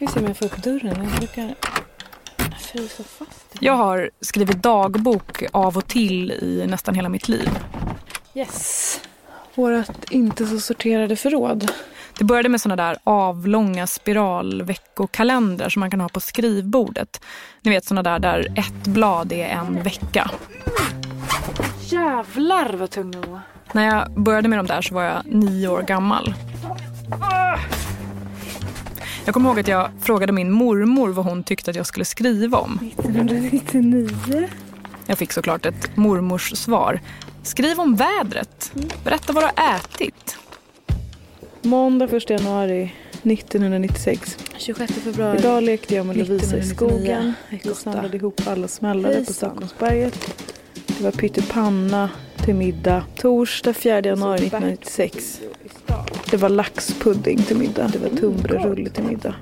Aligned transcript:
Vi 0.00 0.06
ser 0.06 0.20
om 0.20 0.26
jag 0.26 0.36
får 0.36 0.46
upp 0.46 0.62
dörren. 0.62 1.08
Jag 1.10 1.18
brukar 1.18 1.54
frysa 2.58 3.02
fast. 3.02 3.46
Jag 3.60 3.72
har 3.72 4.10
skrivit 4.20 4.62
dagbok 4.62 5.42
av 5.52 5.76
och 5.76 5.86
till 5.86 6.30
i 6.30 6.66
nästan 6.68 6.94
hela 6.94 7.08
mitt 7.08 7.28
liv. 7.28 7.48
Yes. 8.34 9.00
Vårat 9.54 10.10
inte 10.10 10.46
så 10.46 10.60
sorterade 10.60 11.16
förråd. 11.16 11.70
Det 12.18 12.24
började 12.24 12.48
med 12.48 12.60
såna 12.60 12.76
där 12.76 12.98
avlånga 13.04 13.86
spiralveckokalendrar 13.86 15.68
som 15.68 15.80
man 15.80 15.90
kan 15.90 16.00
ha 16.00 16.08
på 16.08 16.20
skrivbordet. 16.20 17.24
Ni 17.62 17.70
vet 17.70 17.84
såna 17.84 18.02
där 18.02 18.18
där 18.18 18.52
ett 18.56 18.84
blad 18.86 19.32
är 19.32 19.46
en 19.48 19.82
vecka. 19.82 20.30
Jävlar 21.80 22.72
vad 22.72 22.90
tung 22.90 23.10
den 23.10 23.30
var. 23.30 23.40
När 23.72 23.84
jag 23.84 24.10
började 24.10 24.48
med 24.48 24.58
de 24.58 24.66
där 24.66 24.82
så 24.82 24.94
var 24.94 25.02
jag 25.02 25.22
nio 25.26 25.68
år 25.68 25.82
gammal. 25.82 26.34
Jag 29.28 29.34
kommer 29.34 29.48
ihåg 29.48 29.60
att 29.60 29.68
jag 29.68 29.90
frågade 30.00 30.32
min 30.32 30.50
mormor 30.50 31.08
vad 31.08 31.24
hon 31.24 31.42
tyckte 31.42 31.70
att 31.70 31.76
jag 31.76 31.86
skulle 31.86 32.04
skriva 32.04 32.58
om. 32.58 32.90
1999. 32.98 34.48
Jag 35.06 35.18
fick 35.18 35.32
såklart 35.32 35.66
ett 35.66 35.96
mormors 35.96 36.56
svar. 36.56 37.00
Skriv 37.42 37.80
om 37.80 37.96
vädret. 37.96 38.72
Berätta 39.04 39.32
vad 39.32 39.42
du 39.42 39.46
har 39.56 39.74
ätit. 39.76 40.38
Måndag 41.62 42.04
1 42.16 42.30
januari 42.30 42.94
1996. 43.22 44.38
26 44.56 44.92
februari. 44.92 45.38
Idag 45.38 45.62
lekte 45.62 45.94
jag 45.94 46.06
med 46.06 46.16
Lovisa 46.16 46.56
i 46.56 46.62
skogen. 46.62 47.32
Vi 47.50 47.74
samlade 47.74 48.16
ihop 48.16 48.40
alla 48.46 48.68
smällare 48.68 49.24
på 49.24 49.32
Stockholmsberget. 49.32 50.44
Det 50.86 51.04
var 51.04 51.10
pyttipanna 51.10 52.10
till 52.48 52.56
middag. 52.56 53.04
Torsdag 53.16 53.74
4 53.74 54.00
januari 54.00 54.46
1996. 54.46 55.40
Det 56.30 56.36
var 56.36 56.48
laxpudding 56.48 57.38
till 57.38 57.56
middag. 57.56 57.88
Det 57.92 57.98
var 57.98 58.08
tunnbrödsrulle 58.08 58.90
till 58.90 59.04
middag. 59.04 59.34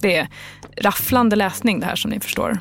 Det 0.00 0.16
är 0.16 0.28
rafflande 0.76 1.36
läsning 1.36 1.80
det 1.80 1.86
här 1.86 1.96
som 1.96 2.10
ni 2.10 2.20
förstår. 2.20 2.58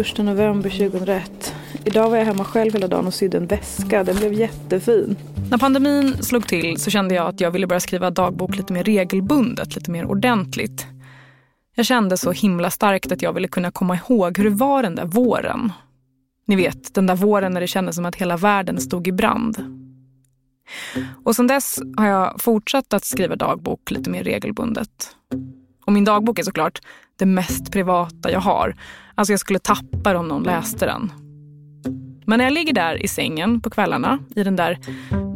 1 0.00 0.18
november 0.18 0.70
2001. 0.70 1.54
Idag 1.84 2.10
var 2.10 2.16
jag 2.16 2.24
hemma 2.24 2.44
själv 2.44 2.72
hela 2.72 2.88
dagen 2.88 3.06
och 3.06 3.14
sydde 3.14 3.36
en 3.36 3.46
väska. 3.46 4.04
Den 4.04 4.16
blev 4.16 4.32
jättefin. 4.32 5.16
När 5.50 5.58
pandemin 5.58 6.22
slog 6.22 6.48
till 6.48 6.80
så 6.80 6.90
kände 6.90 7.14
jag 7.14 7.26
att 7.26 7.40
jag 7.40 7.50
ville 7.50 7.66
börja 7.66 7.80
skriva 7.80 8.10
dagbok 8.10 8.56
lite 8.56 8.72
mer 8.72 8.84
regelbundet, 8.84 9.74
lite 9.74 9.90
mer 9.90 10.04
ordentligt. 10.04 10.86
Jag 11.74 11.86
kände 11.86 12.16
så 12.16 12.32
himla 12.32 12.70
starkt 12.70 13.12
att 13.12 13.22
jag 13.22 13.32
ville 13.32 13.48
kunna 13.48 13.70
komma 13.70 13.96
ihåg 13.96 14.38
hur 14.38 14.44
det 14.44 14.56
var 14.56 14.82
den 14.82 14.94
där 14.94 15.04
våren. 15.04 15.72
Ni 16.50 16.56
vet, 16.56 16.94
den 16.94 17.06
där 17.06 17.16
våren 17.16 17.52
när 17.52 17.60
det 17.60 17.66
kändes 17.66 17.96
som 17.96 18.04
att 18.04 18.16
hela 18.16 18.36
världen 18.36 18.80
stod 18.80 19.08
i 19.08 19.12
brand. 19.12 19.64
Och 21.24 21.36
sen 21.36 21.46
dess 21.46 21.78
har 21.96 22.06
jag 22.06 22.40
fortsatt 22.40 22.92
att 22.94 23.04
skriva 23.04 23.36
dagbok 23.36 23.90
lite 23.90 24.10
mer 24.10 24.24
regelbundet. 24.24 25.16
Och 25.86 25.92
min 25.92 26.04
dagbok 26.04 26.38
är 26.38 26.42
såklart 26.42 26.80
det 27.16 27.26
mest 27.26 27.72
privata 27.72 28.30
jag 28.30 28.40
har. 28.40 28.76
Alltså 29.14 29.32
jag 29.32 29.40
skulle 29.40 29.58
tappa 29.58 30.12
det 30.12 30.18
om 30.18 30.28
någon 30.28 30.42
läste 30.42 30.86
den. 30.86 31.12
Men 32.26 32.38
när 32.38 32.44
jag 32.44 32.52
ligger 32.52 32.72
där 32.72 33.02
i 33.02 33.08
sängen 33.08 33.60
på 33.60 33.70
kvällarna 33.70 34.18
i 34.36 34.44
den 34.44 34.56
där 34.56 34.78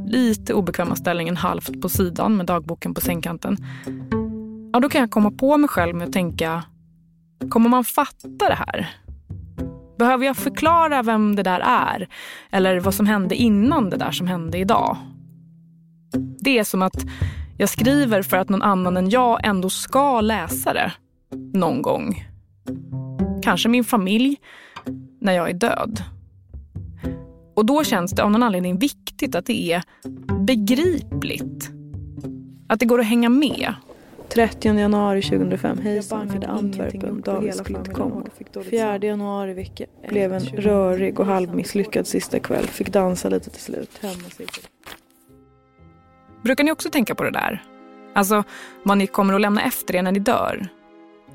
lite 0.06 0.54
obekväma 0.54 0.96
ställningen 0.96 1.36
halvt 1.36 1.80
på 1.80 1.88
sidan 1.88 2.36
med 2.36 2.46
dagboken 2.46 2.94
på 2.94 3.00
sängkanten. 3.00 3.56
Ja, 4.72 4.80
då 4.80 4.88
kan 4.88 5.00
jag 5.00 5.10
komma 5.10 5.30
på 5.30 5.56
mig 5.56 5.68
själv 5.68 5.96
med 5.96 6.06
att 6.06 6.12
tänka, 6.12 6.64
kommer 7.50 7.68
man 7.68 7.84
fatta 7.84 8.48
det 8.48 8.54
här? 8.54 9.03
Behöver 9.98 10.26
jag 10.26 10.36
förklara 10.36 11.02
vem 11.02 11.36
det 11.36 11.42
där 11.42 11.60
är? 11.60 12.08
Eller 12.50 12.80
vad 12.80 12.94
som 12.94 13.06
hände 13.06 13.34
innan 13.34 13.90
det 13.90 13.96
där 13.96 14.10
som 14.10 14.26
hände 14.26 14.58
idag? 14.58 14.96
Det 16.40 16.58
är 16.58 16.64
som 16.64 16.82
att 16.82 17.04
jag 17.58 17.68
skriver 17.68 18.22
för 18.22 18.36
att 18.36 18.48
någon 18.48 18.62
annan 18.62 18.96
än 18.96 19.10
jag 19.10 19.46
ändå 19.46 19.70
ska 19.70 20.20
läsa 20.20 20.72
det. 20.72 20.92
Någon 21.54 21.82
gång. 21.82 22.24
Kanske 23.42 23.68
min 23.68 23.84
familj, 23.84 24.36
när 25.20 25.32
jag 25.32 25.50
är 25.50 25.54
död. 25.54 26.02
Och 27.56 27.66
då 27.66 27.84
känns 27.84 28.12
det 28.12 28.22
av 28.22 28.30
någon 28.30 28.42
anledning 28.42 28.78
viktigt 28.78 29.34
att 29.34 29.46
det 29.46 29.72
är 29.72 29.82
begripligt. 30.40 31.70
Att 32.68 32.80
det 32.80 32.86
går 32.86 33.00
att 33.00 33.06
hänga 33.06 33.28
med. 33.28 33.74
30 34.34 34.78
januari 34.78 35.22
2005. 35.22 35.78
Hejsan, 35.78 36.28
från 36.28 36.44
Antwerpen. 36.44 37.20
David 37.20 37.54
skulle 37.54 37.78
inte 37.78 37.90
komma. 37.90 38.24
4 38.70 38.98
januari 38.98 39.54
vilket 39.54 40.08
blev 40.08 40.32
en 40.32 40.40
rörig 40.40 41.20
och 41.20 41.26
halvmisslyckad 41.26 42.06
sista 42.06 42.38
kväll. 42.38 42.66
Fick 42.66 42.88
dansa 42.88 43.28
lite 43.28 43.50
till 43.50 43.60
slut. 43.60 44.00
Brukar 46.42 46.64
ni 46.64 46.72
också 46.72 46.90
tänka 46.90 47.14
på 47.14 47.24
det 47.24 47.30
där? 47.30 47.62
Alltså 48.14 48.44
vad 48.82 48.98
ni 48.98 49.06
kommer 49.06 49.34
att 49.34 49.40
lämna 49.40 49.62
efter 49.62 49.96
er 49.96 50.02
när 50.02 50.12
ni 50.12 50.18
dör. 50.18 50.68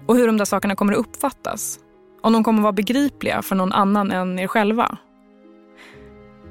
Och 0.05 0.15
hur 0.15 0.27
de 0.27 0.37
där 0.37 0.45
sakerna 0.45 0.75
kommer 0.75 0.93
att 0.93 0.99
uppfattas. 0.99 1.79
Om 2.21 2.33
de 2.33 2.43
kommer 2.43 2.59
att 2.59 2.63
vara 2.63 2.73
begripliga 2.73 3.41
för 3.41 3.55
någon 3.55 3.71
annan 3.71 4.11
än 4.11 4.39
er 4.39 4.47
själva. 4.47 4.97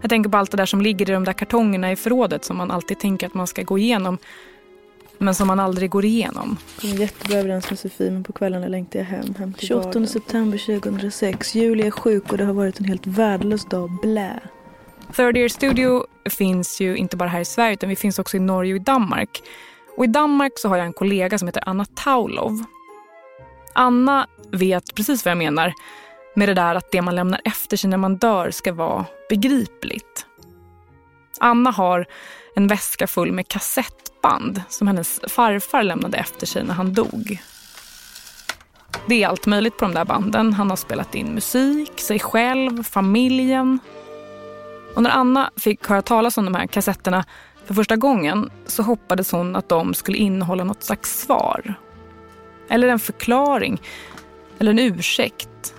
Jag 0.00 0.10
tänker 0.10 0.30
på 0.30 0.36
allt 0.36 0.50
det 0.50 0.56
där 0.56 0.66
som 0.66 0.80
ligger 0.80 1.10
i 1.10 1.12
de 1.12 1.24
där 1.24 1.32
kartongerna 1.32 1.92
i 1.92 1.96
förrådet 1.96 2.44
som 2.44 2.56
man 2.56 2.70
alltid 2.70 2.98
tänker 2.98 3.26
att 3.26 3.34
man 3.34 3.46
ska 3.46 3.62
gå 3.62 3.78
igenom. 3.78 4.18
Men 5.18 5.34
som 5.34 5.46
man 5.46 5.60
aldrig 5.60 5.90
går 5.90 6.04
igenom. 6.04 6.56
Jag 6.82 6.92
är 6.92 6.98
jättebra 6.98 7.38
överens 7.38 7.70
med 7.70 7.78
Sofie 7.78 8.10
men 8.10 8.24
på 8.24 8.32
kvällarna 8.32 8.66
längtar 8.68 8.98
jag 8.98 9.06
hem. 9.06 9.34
hem 9.38 9.54
28 9.58 9.86
vardagen. 9.86 10.06
september 10.06 10.80
2006. 10.80 11.54
Julia 11.54 11.86
är 11.86 11.90
sjuk 11.90 12.32
och 12.32 12.38
det 12.38 12.44
har 12.44 12.52
varit 12.52 12.78
en 12.78 12.84
helt 12.84 13.06
värdelös 13.06 13.64
dag. 13.64 13.90
Blä. 14.02 14.40
Third 15.16 15.36
Year 15.36 15.48
Studio 15.48 16.04
finns 16.30 16.80
ju 16.80 16.96
inte 16.96 17.16
bara 17.16 17.28
här 17.28 17.40
i 17.40 17.44
Sverige 17.44 17.72
utan 17.72 17.88
vi 17.88 17.96
finns 17.96 18.18
också 18.18 18.36
i 18.36 18.40
Norge 18.40 18.72
och 18.72 18.80
i 18.80 18.82
Danmark. 18.84 19.42
Och 19.96 20.04
i 20.04 20.08
Danmark 20.08 20.52
så 20.56 20.68
har 20.68 20.76
jag 20.76 20.86
en 20.86 20.92
kollega 20.92 21.38
som 21.38 21.48
heter 21.48 21.62
Anna 21.66 21.84
Taulov. 21.84 22.64
Anna 23.74 24.26
vet 24.50 24.94
precis 24.94 25.24
vad 25.24 25.30
jag 25.30 25.38
menar 25.38 25.72
med 26.34 26.48
det 26.48 26.54
där 26.54 26.74
att 26.74 26.92
det 26.92 27.02
man 27.02 27.14
lämnar 27.14 27.40
efter 27.44 27.76
sig 27.76 27.90
när 27.90 27.96
man 27.96 28.16
dör 28.16 28.50
ska 28.50 28.72
vara 28.72 29.04
begripligt. 29.28 30.26
Anna 31.40 31.70
har 31.70 32.06
en 32.58 32.66
väska 32.66 33.06
full 33.06 33.32
med 33.32 33.48
kassettband 33.48 34.62
som 34.68 34.86
hennes 34.86 35.20
farfar 35.28 35.82
lämnade 35.82 36.18
efter 36.18 36.46
sig 36.46 36.64
när 36.64 36.74
han 36.74 36.92
dog. 36.92 37.42
Det 39.06 39.22
är 39.22 39.28
allt 39.28 39.46
möjligt 39.46 39.76
på 39.76 39.84
de 39.84 39.94
där 39.94 40.04
banden. 40.04 40.52
Han 40.52 40.70
har 40.70 40.76
spelat 40.76 41.14
in 41.14 41.34
musik, 41.34 42.00
sig 42.00 42.18
själv, 42.18 42.82
familjen. 42.82 43.78
Och 44.94 45.02
när 45.02 45.10
Anna 45.10 45.50
fick 45.56 45.88
höra 45.88 46.02
talas 46.02 46.38
om 46.38 46.44
de 46.44 46.54
här 46.54 46.66
kassetterna 46.66 47.24
för 47.64 47.74
första 47.74 47.96
gången 47.96 48.50
så 48.66 48.82
hoppades 48.82 49.32
hon 49.32 49.56
att 49.56 49.68
de 49.68 49.94
skulle 49.94 50.18
innehålla 50.18 50.64
något 50.64 50.82
slags 50.82 51.20
svar. 51.20 51.74
Eller 52.68 52.88
en 52.88 52.98
förklaring. 52.98 53.80
Eller 54.58 54.70
en 54.70 54.78
ursäkt. 54.78 55.74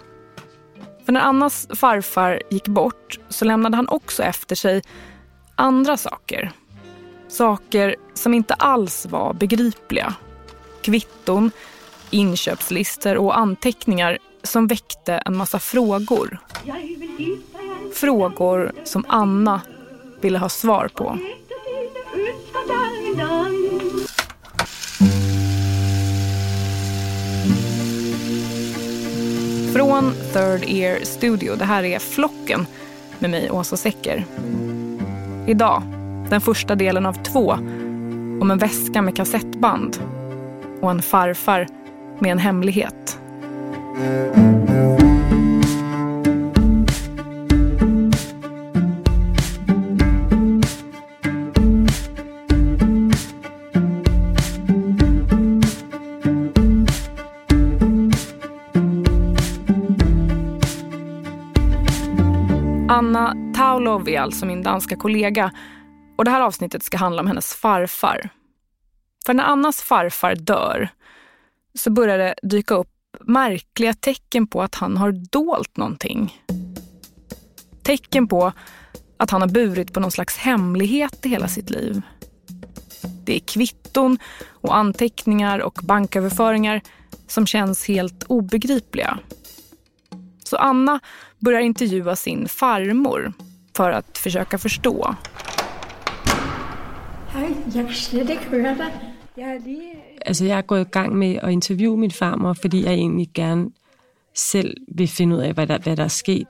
För 1.06 1.12
när 1.12 1.22
Annas 1.22 1.68
farfar 1.76 2.42
gick 2.50 2.68
bort 2.68 3.20
så 3.30 3.46
lämnade 3.46 3.76
han 3.76 3.88
också 3.88 4.24
efter 4.24 4.56
sig 4.56 4.82
andra 5.56 5.98
saker. 5.98 6.52
Saker 7.30 7.96
som 8.14 8.34
inte 8.34 8.54
alls 8.54 9.06
var 9.06 9.34
begripliga. 9.34 10.14
Kvitton, 10.82 11.52
inköpslistor 12.10 13.18
och 13.18 13.38
anteckningar 13.38 14.18
som 14.44 14.68
väckte 14.68 15.14
en 15.14 15.38
massa 15.38 15.60
frågor. 15.60 16.40
Frågor 17.94 18.72
som 18.84 19.06
Anna 19.08 19.62
ville 20.22 20.38
ha 20.38 20.50
svar 20.50 20.88
på. 20.88 21.18
Från 29.74 30.14
Third 30.34 30.64
Ear 30.68 31.04
Studio. 31.04 31.56
Det 31.56 31.66
här 31.66 31.84
är 31.84 32.00
Flocken 32.00 32.66
med 33.20 33.30
mig, 33.30 33.52
Åsa 33.52 33.78
Secker. 33.78 34.26
Idag, 35.48 35.84
den 36.30 36.42
första 36.42 36.76
delen 36.76 37.06
av 37.06 37.14
två, 37.14 37.52
om 38.42 38.52
en 38.52 38.58
väska 38.58 39.02
med 39.02 39.16
kassettband 39.16 39.98
och 40.82 40.92
en 40.92 41.02
farfar 41.02 41.68
med 42.20 42.32
en 42.32 42.40
hemlighet. 42.40 43.20
Anna 62.92 63.36
Taulov 63.56 64.10
är 64.10 64.20
alltså 64.20 64.46
min 64.46 64.64
danska 64.64 64.96
kollega 64.96 65.52
och 66.20 66.26
det 66.26 66.32
här 66.32 66.42
avsnittet 66.42 66.84
ska 66.84 66.98
handla 66.98 67.22
om 67.22 67.28
hennes 67.28 67.54
farfar. 67.54 68.30
För 69.26 69.34
när 69.34 69.44
Annas 69.44 69.82
farfar 69.82 70.36
dör 70.36 70.90
så 71.74 71.92
börjar 71.92 72.18
det 72.18 72.36
dyka 72.44 72.76
upp 72.76 72.90
märkliga 73.20 73.94
tecken 73.94 74.48
på 74.48 74.62
att 74.62 74.76
han 74.76 74.98
har 74.98 75.12
dolt 75.12 75.78
någonting. 75.78 76.44
Tecken 77.84 78.28
på 78.28 78.54
att 79.18 79.32
han 79.32 79.42
har 79.42 79.50
burit 79.50 79.94
på 79.94 80.00
någon 80.00 80.12
slags 80.12 80.38
hemlighet 80.38 81.26
i 81.26 81.30
hela 81.30 81.48
sitt 81.48 81.70
liv. 81.70 82.02
Det 83.26 83.36
är 83.36 83.40
kvitton 83.40 84.18
och 84.46 84.76
anteckningar 84.76 85.60
och 85.60 85.80
banköverföringar 85.84 86.82
som 87.28 87.46
känns 87.46 87.88
helt 87.88 88.24
obegripliga. 88.24 89.20
Så 90.44 90.58
Anna 90.58 91.00
börjar 91.38 91.62
intervjua 91.62 92.16
sin 92.16 92.48
farmor 92.48 93.34
för 93.76 93.92
att 93.92 94.18
försöka 94.18 94.58
förstå. 94.58 95.16
Hej, 97.32 97.56
jag 97.66 97.86
kan 97.86 97.94
slet 97.94 98.30
inte 98.30 98.44
höra 98.50 98.76
dig. 98.76 98.92
Jag, 99.36 99.62
lige... 99.66 99.96
altså, 100.26 100.46
jeg 100.46 100.58
er 100.58 100.62
gået 100.62 100.82
i 100.82 100.90
gang 100.92 101.16
med 101.16 101.36
at 101.36 101.52
interviewe 101.52 101.98
min 101.98 102.12
farmor, 102.12 102.54
fordi 102.54 102.84
jeg 102.84 102.94
egentlig 102.94 103.30
gerne 103.34 103.70
selv 104.36 104.78
vil 104.88 105.08
finde 105.08 105.36
ud 105.36 105.42
af, 105.42 105.54
hvad 105.54 105.68
der, 105.68 105.78
hvad 105.78 105.98
der 105.98 106.04
er 106.04 106.08
sket. 106.08 106.48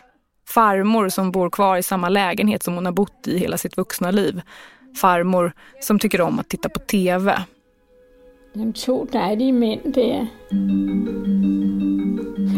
Farmor 0.47 1.07
som 1.07 1.31
bor 1.31 1.49
kvar 1.49 1.77
i 1.77 1.81
samma 1.81 2.09
lägenhet 2.09 2.63
som 2.63 2.73
hon 2.73 2.85
har 2.85 2.91
bott 2.91 3.27
i 3.27 3.37
hela 3.37 3.57
sitt 3.57 3.77
vuxna 3.77 4.11
liv. 4.11 4.41
Farmor 4.97 5.51
som 5.81 5.99
tycker 5.99 6.21
om 6.21 6.39
att 6.39 6.49
titta 6.49 6.69
på 6.69 6.79
TV. 6.79 7.31
De 8.53 8.73
två 8.73 9.07
dejliga 9.11 9.53
män 9.53 9.91
där. 9.91 10.27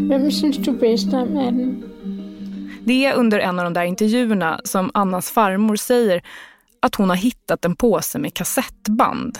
Vem 0.09 0.31
syns 0.31 0.57
du 0.57 0.71
bäst 0.71 1.13
om 1.13 1.37
av 1.37 1.53
dem? 1.53 1.83
Det 2.85 3.05
är 3.05 3.15
under 3.15 3.39
en 3.39 3.59
av 3.59 3.65
de 3.65 3.73
där 3.73 3.83
intervjuerna 3.83 4.61
som 4.63 4.91
Annas 4.93 5.31
farmor 5.31 5.75
säger 5.75 6.21
att 6.81 6.95
hon 6.95 7.09
har 7.09 7.15
hittat 7.15 7.65
en 7.65 7.75
påse 7.75 8.19
med 8.19 8.33
kassettband. 8.33 9.39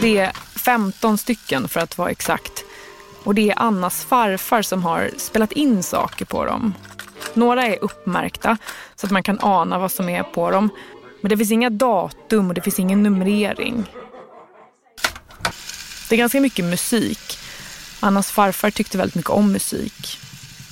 Det 0.00 0.18
är 0.18 0.32
15 0.58 1.18
stycken 1.18 1.68
för 1.68 1.80
att 1.80 1.98
vara 1.98 2.10
exakt. 2.10 2.64
Och 3.24 3.34
det 3.34 3.50
är 3.50 3.58
Annas 3.58 4.04
farfar 4.04 4.62
som 4.62 4.82
har 4.82 5.10
spelat 5.16 5.52
in 5.52 5.82
saker 5.82 6.24
på 6.24 6.44
dem. 6.44 6.74
Några 7.34 7.66
är 7.66 7.84
uppmärkta 7.84 8.56
så 8.94 9.06
att 9.06 9.12
man 9.12 9.22
kan 9.22 9.38
ana 9.40 9.78
vad 9.78 9.92
som 9.92 10.08
är 10.08 10.22
på 10.22 10.50
dem. 10.50 10.68
Men 11.20 11.30
det 11.30 11.36
finns 11.36 11.50
inga 11.50 11.70
datum 11.70 12.48
och 12.48 12.54
det 12.54 12.60
finns 12.60 12.78
ingen 12.78 13.02
numrering. 13.02 13.84
Det 16.08 16.14
är 16.14 16.18
ganska 16.18 16.40
mycket 16.40 16.64
musik. 16.64 17.39
Annas 18.00 18.30
farfar 18.30 18.70
tyckte 18.70 18.98
väldigt 18.98 19.14
mycket 19.14 19.30
om 19.30 19.52
musik. 19.52 20.18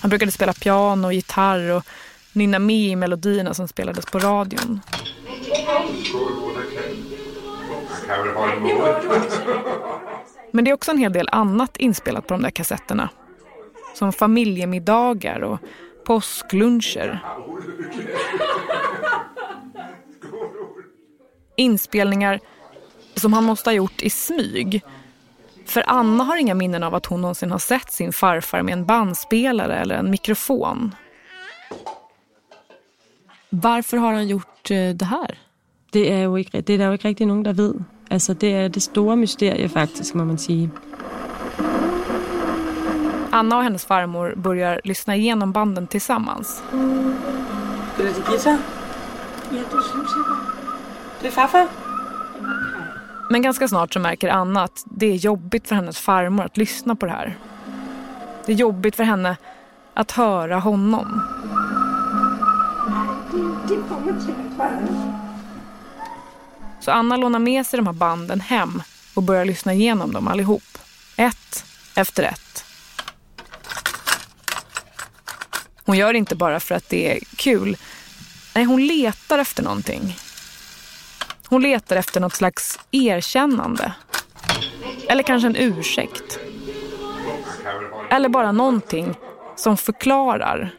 Han 0.00 0.08
brukade 0.08 0.32
spela 0.32 0.52
piano 0.52 1.06
och 1.06 1.14
gitarr 1.14 1.70
och 1.70 1.86
nynna 2.32 2.58
med 2.58 2.76
i 2.76 2.96
melodierna 2.96 3.54
som 3.54 3.68
spelades 3.68 4.06
på 4.06 4.18
radion. 4.18 4.80
Men 10.50 10.64
det 10.64 10.70
är 10.70 10.74
också 10.74 10.90
en 10.90 10.98
hel 10.98 11.12
del 11.12 11.28
annat 11.32 11.76
inspelat 11.76 12.26
på 12.26 12.34
de 12.34 12.42
där 12.42 12.50
kassetterna. 12.50 13.10
Som 13.94 14.12
familjemiddagar 14.12 15.40
och 15.40 15.58
påskluncher. 16.04 17.24
Inspelningar 21.56 22.40
som 23.14 23.32
han 23.32 23.44
måste 23.44 23.70
ha 23.70 23.74
gjort 23.74 24.02
i 24.02 24.10
smyg. 24.10 24.82
För 25.68 25.84
Anna 25.86 26.24
har 26.24 26.36
inga 26.36 26.54
minnen 26.54 26.82
av 26.82 26.94
att 26.94 27.06
hon 27.06 27.20
någonsin 27.20 27.50
har 27.50 27.58
sett 27.58 27.92
sin 27.92 28.12
farfar 28.12 28.62
med 28.62 28.72
en 28.72 28.84
bandspelare 28.84 29.76
eller 29.76 29.94
en 29.94 30.10
mikrofon. 30.10 30.94
Varför 33.50 33.96
har 33.96 34.12
han 34.12 34.28
gjort 34.28 34.70
eh, 34.70 34.88
det 34.88 35.04
här? 35.04 35.38
Det 35.90 36.12
är 36.12 36.18
ju 36.18 36.38
inte, 36.38 36.60
det 36.60 36.74
är 36.74 36.78
ju 36.78 36.92
inte 36.92 37.08
riktigt 37.08 37.28
någon, 37.28 37.42
der 37.42 37.52
vet. 37.52 37.76
Altså, 38.10 38.34
det 38.34 38.52
är 38.52 38.68
det 38.68 38.80
stora 38.80 39.16
mysteriet 39.16 39.72
faktiskt, 39.72 40.14
må 40.14 40.24
man 40.24 40.38
säga. 40.38 40.68
Anna 43.30 43.56
och 43.56 43.62
hennes 43.62 43.84
farmor 43.84 44.34
börjar 44.36 44.80
lyssna 44.84 45.16
igenom 45.16 45.52
banden 45.52 45.86
tillsammans. 45.86 46.62
Är 47.98 48.04
det 48.04 48.32
gitarr? 48.32 48.58
Ja, 49.50 49.58
det 49.70 49.82
syns 49.82 50.12
jag. 50.16 50.36
Det 51.20 51.26
är 51.26 51.30
farfar? 51.30 51.68
Men 53.30 53.42
ganska 53.42 53.68
snart 53.68 53.92
så 53.92 54.00
märker 54.00 54.28
Anna 54.28 54.62
att 54.62 54.84
det 54.84 55.06
är 55.06 55.14
jobbigt 55.14 55.68
för 55.68 55.74
hennes 55.74 55.98
farmor 55.98 56.44
att 56.44 56.56
lyssna 56.56 56.96
på 56.96 57.06
det 57.06 57.12
här. 57.12 57.36
Det 58.46 58.52
är 58.52 58.56
jobbigt 58.56 58.96
för 58.96 59.04
henne 59.04 59.36
att 59.94 60.12
höra 60.12 60.58
honom. 60.58 61.22
Så 66.80 66.90
Anna 66.90 67.16
lånar 67.16 67.38
med 67.38 67.66
sig 67.66 67.76
de 67.76 67.86
här 67.86 67.92
banden 67.92 68.40
hem 68.40 68.82
och 69.14 69.22
börjar 69.22 69.44
lyssna 69.44 69.74
igenom 69.74 70.12
dem 70.12 70.28
allihop. 70.28 70.78
Ett 71.16 71.64
efter 71.94 72.22
ett. 72.22 72.64
Hon 75.84 75.96
gör 75.96 76.12
det 76.12 76.18
inte 76.18 76.34
bara 76.34 76.60
för 76.60 76.74
att 76.74 76.88
det 76.88 77.16
är 77.16 77.20
kul. 77.36 77.76
Nej, 78.54 78.64
hon 78.64 78.86
letar 78.86 79.38
efter 79.38 79.62
någonting. 79.62 80.16
Hon 81.48 81.62
letar 81.62 81.96
efter 81.96 82.20
något 82.20 82.32
slags 82.34 82.78
erkännande. 82.92 83.92
Eller 85.08 85.22
kanske 85.22 85.48
en 85.48 85.56
ursäkt. 85.56 86.38
Eller 88.10 88.28
bara 88.28 88.52
någonting 88.52 89.14
som 89.56 89.76
förklarar 89.76 90.70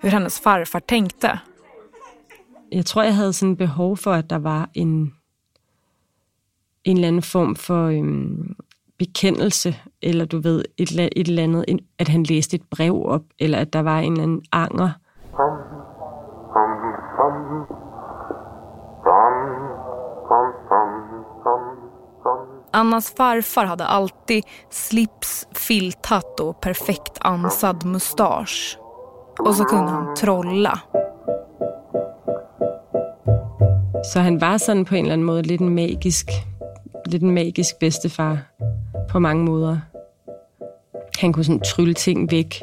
hur 0.00 0.10
hennes 0.10 0.40
farfar 0.40 0.80
tänkte. 0.80 1.38
Jag 2.70 2.86
tror 2.86 3.04
jag 3.04 3.12
hade 3.12 3.32
sådan 3.32 3.54
behov 3.56 3.96
för 3.96 4.14
att 4.14 4.28
det 4.28 4.38
var 4.38 4.68
en, 4.72 5.14
en 6.82 6.96
eller 6.96 7.08
anden 7.08 7.22
form 7.22 7.54
for 7.54 7.90
øhm, 7.90 8.54
bekendelse, 8.98 9.74
eller 10.02 10.26
du 10.26 10.38
ved, 10.40 10.64
et, 10.76 10.90
la- 10.90 11.08
et 11.16 11.28
eller 11.28 11.42
andet, 11.42 11.64
en- 11.68 11.86
at 11.98 12.08
han 12.08 12.22
læste 12.22 12.56
et 12.56 12.70
brev 12.70 12.94
op, 13.06 13.22
eller 13.38 13.58
at 13.58 13.72
der 13.72 13.82
var 13.82 13.98
en 13.98 14.12
eller 14.12 14.22
anden 14.22 14.42
anger. 14.52 14.90
Annas 22.80 23.10
farfar 23.16 23.64
hade 23.64 23.84
alltid 23.84 24.42
slips, 24.70 25.46
filthatt 25.54 26.40
och 26.40 26.60
perfekt 26.60 27.18
ansad 27.20 27.84
mustasch. 27.84 28.78
Och 29.38 29.56
så 29.56 29.64
kunde 29.64 29.90
han 29.90 30.16
trolla. 30.16 30.80
Så 34.12 34.20
han 34.20 34.40
var 34.40 34.58
sådan 34.58 34.84
på 34.84 34.94
en 34.94 35.04
eller 35.04 35.12
anden 35.12 35.26
måde 35.26 35.42
lidt 35.42 35.60
en 35.60 35.68
magisk, 35.68 36.26
lidt 37.06 37.22
en 37.22 37.30
magisk 37.30 37.78
bedstefar 37.78 38.38
på 39.10 39.18
mange 39.18 39.44
måder. 39.44 39.78
Han 41.18 41.32
kunne 41.32 41.44
sådan 41.44 41.60
trylle 41.60 41.94
ting 41.94 42.30
væk 42.30 42.62